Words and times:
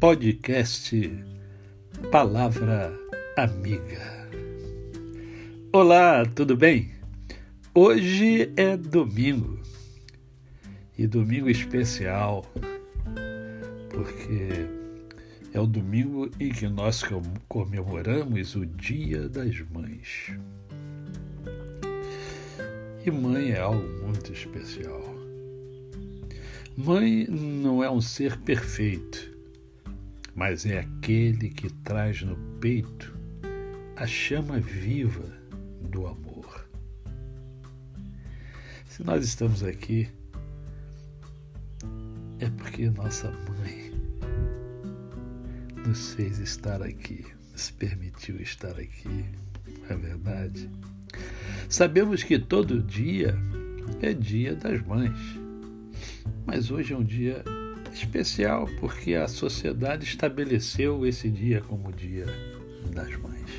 podcast 0.00 1.24
Palavra 2.10 2.92
Amiga. 3.36 4.28
Olá, 5.72 6.24
tudo 6.26 6.56
bem? 6.56 6.90
Hoje 7.74 8.52
é 8.56 8.76
domingo 8.76 9.60
e 10.96 11.06
domingo 11.06 11.48
especial, 11.48 12.44
porque 13.90 14.66
é 15.52 15.60
o 15.60 15.66
domingo 15.66 16.30
em 16.38 16.50
que 16.50 16.68
nós 16.68 17.02
comemoramos 17.48 18.54
o 18.54 18.64
Dia 18.64 19.28
das 19.28 19.60
Mães. 19.70 20.32
E 23.04 23.10
mãe 23.10 23.50
é 23.50 23.60
algo 23.60 23.86
muito 24.02 24.32
especial. 24.32 25.02
Mãe 26.76 27.26
não 27.28 27.84
é 27.84 27.90
um 27.90 28.00
ser 28.00 28.36
perfeito, 28.38 29.33
mas 30.34 30.66
é 30.66 30.80
aquele 30.80 31.50
que 31.50 31.70
traz 31.82 32.22
no 32.22 32.36
peito 32.60 33.16
a 33.96 34.06
chama 34.06 34.58
viva 34.58 35.24
do 35.82 36.06
amor. 36.06 36.68
Se 38.86 39.02
nós 39.02 39.24
estamos 39.24 39.62
aqui, 39.62 40.08
é 42.38 42.50
porque 42.50 42.90
nossa 42.90 43.30
mãe 43.30 43.92
nos 45.86 46.14
fez 46.14 46.38
estar 46.38 46.82
aqui, 46.82 47.24
nos 47.52 47.70
permitiu 47.70 48.40
estar 48.40 48.78
aqui, 48.78 49.26
não 49.88 49.90
é 49.90 49.96
verdade? 49.96 50.70
Sabemos 51.68 52.22
que 52.22 52.38
todo 52.38 52.82
dia 52.82 53.34
é 54.02 54.12
dia 54.12 54.54
das 54.56 54.80
mães 54.82 55.44
mas 56.46 56.70
hoje 56.70 56.92
é 56.92 56.96
um 56.96 57.04
dia 57.04 57.42
especial 57.94 58.68
porque 58.80 59.14
a 59.14 59.28
sociedade 59.28 60.04
estabeleceu 60.04 61.06
esse 61.06 61.30
dia 61.30 61.60
como 61.60 61.92
Dia 61.92 62.26
das 62.92 63.16
Mães. 63.16 63.50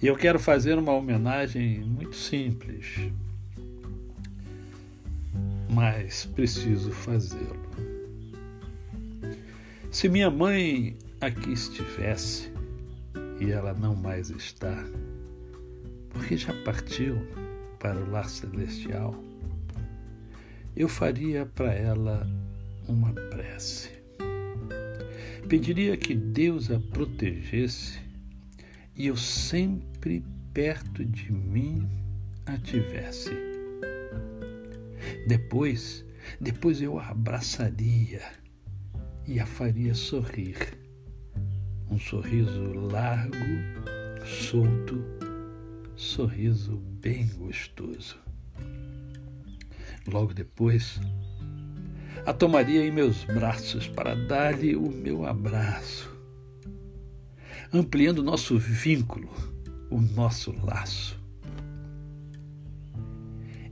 E 0.00 0.06
eu 0.06 0.16
quero 0.16 0.38
fazer 0.38 0.78
uma 0.78 0.92
homenagem 0.92 1.80
muito 1.80 2.16
simples, 2.16 3.10
mas 5.70 6.26
preciso 6.26 6.90
fazê-lo. 6.90 7.64
Se 9.90 10.08
minha 10.08 10.30
mãe 10.30 10.96
aqui 11.20 11.52
estivesse 11.52 12.52
e 13.40 13.50
ela 13.50 13.72
não 13.74 13.94
mais 13.94 14.30
está, 14.30 14.84
porque 16.10 16.36
já 16.36 16.52
partiu 16.64 17.16
para 17.78 17.98
o 17.98 18.10
lar 18.10 18.28
celestial, 18.28 19.14
eu 20.76 20.88
faria 20.88 21.46
para 21.46 21.72
ela 21.72 22.26
uma 22.88 23.12
prece. 23.12 23.90
Pediria 25.48 25.96
que 25.96 26.14
Deus 26.14 26.70
a 26.70 26.80
protegesse 26.80 28.00
e 28.96 29.06
eu 29.06 29.16
sempre 29.16 30.24
perto 30.52 31.04
de 31.04 31.32
mim 31.32 31.88
a 32.46 32.56
tivesse. 32.58 33.30
Depois, 35.26 36.04
depois 36.40 36.80
eu 36.80 36.98
a 36.98 37.08
abraçaria 37.08 38.22
e 39.26 39.40
a 39.40 39.46
faria 39.46 39.94
sorrir. 39.94 40.56
Um 41.90 41.98
sorriso 41.98 42.72
largo, 42.72 43.36
solto, 44.24 45.04
sorriso 45.96 46.76
bem 47.00 47.28
gostoso. 47.36 48.18
Logo 50.06 50.34
depois, 50.34 51.00
a 52.26 52.32
tomaria 52.32 52.86
em 52.86 52.90
meus 52.90 53.24
braços 53.24 53.88
para 53.88 54.14
dar-lhe 54.14 54.74
o 54.76 54.90
meu 54.90 55.26
abraço, 55.26 56.10
ampliando 57.72 58.22
nosso 58.22 58.58
vínculo, 58.58 59.28
o 59.90 60.00
nosso 60.00 60.52
laço. 60.64 61.22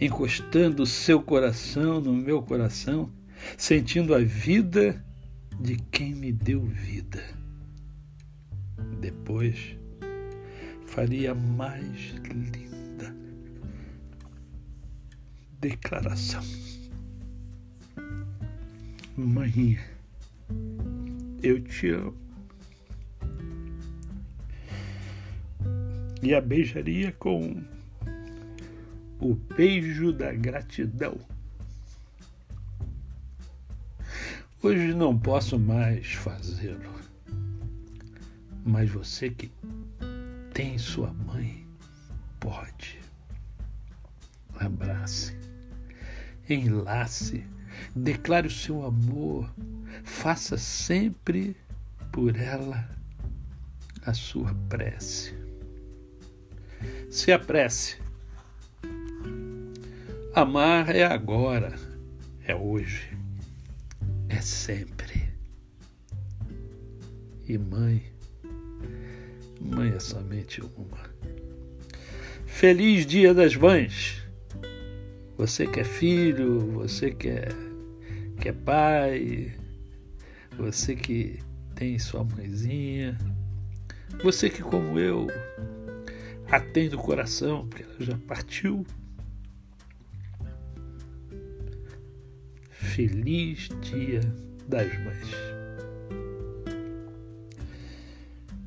Encostando 0.00 0.86
seu 0.86 1.22
coração 1.22 2.00
no 2.00 2.12
meu 2.14 2.42
coração, 2.42 3.12
sentindo 3.56 4.14
a 4.14 4.18
vida 4.18 5.04
de 5.60 5.76
quem 5.92 6.14
me 6.14 6.32
deu 6.32 6.62
vida. 6.62 7.22
Depois, 9.00 9.76
faria 10.86 11.34
mais 11.34 12.14
linda 12.24 12.70
declaração. 15.60 16.42
Mãe, 19.20 19.78
eu 21.42 21.60
te 21.62 21.90
amo. 21.90 22.16
E 26.22 26.34
a 26.34 26.40
beijaria 26.40 27.12
com 27.12 27.62
o 29.20 29.34
beijo 29.34 30.12
da 30.12 30.32
gratidão. 30.32 31.18
Hoje 34.62 34.94
não 34.94 35.18
posso 35.18 35.58
mais 35.58 36.12
fazê-lo, 36.12 36.94
mas 38.64 38.90
você 38.90 39.28
que 39.28 39.50
tem 40.54 40.78
sua 40.78 41.12
mãe, 41.12 41.66
pode. 42.38 42.98
Abrace 44.58 45.40
enlace, 46.54 47.44
declare 47.94 48.46
o 48.46 48.50
seu 48.50 48.84
amor, 48.84 49.52
faça 50.04 50.56
sempre 50.56 51.56
por 52.12 52.36
ela 52.36 52.88
a 54.04 54.14
sua 54.14 54.54
prece. 54.68 55.34
Se 57.10 57.32
apresse. 57.32 57.98
Amar 60.34 60.94
é 60.94 61.04
agora, 61.04 61.74
é 62.46 62.54
hoje, 62.54 63.16
é 64.28 64.40
sempre. 64.40 65.28
E 67.46 67.58
mãe, 67.58 68.04
mãe 69.60 69.90
é 69.90 69.98
somente 69.98 70.62
uma. 70.62 71.10
Feliz 72.46 73.04
Dia 73.06 73.34
das 73.34 73.56
Mães! 73.56 74.22
Você 75.36 75.66
que 75.66 75.80
é 75.80 75.84
filho, 75.84 76.60
você 76.72 77.10
que 77.10 77.28
é, 77.28 77.48
que 78.40 78.48
é 78.48 78.52
pai, 78.52 79.52
você 80.56 80.96
que 80.96 81.38
tem 81.74 81.98
sua 81.98 82.24
mãezinha, 82.24 83.16
você 84.22 84.48
que, 84.48 84.62
como 84.62 84.98
eu, 84.98 85.26
a 86.50 86.58
tem 86.58 86.88
do 86.88 86.96
coração, 86.96 87.68
porque 87.68 87.84
ela 87.84 87.94
já 88.00 88.18
partiu. 88.26 88.86
Feliz 92.70 93.68
Dia 93.82 94.20
das 94.66 94.88
Mães. 95.04 95.28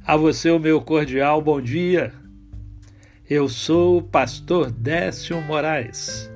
A 0.05 0.15
você, 0.15 0.51
o 0.51 0.59
meu 0.59 0.81
cordial 0.81 1.41
bom 1.41 1.59
dia. 1.59 2.13
Eu 3.29 3.49
sou 3.49 3.97
o 3.97 4.03
pastor 4.03 4.69
Décio 4.69 5.41
Moraes 5.41 6.29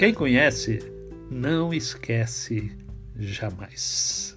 quem 0.00 0.14
conhece, 0.14 0.78
não 1.30 1.74
esquece 1.74 2.72
jamais. 3.20 4.34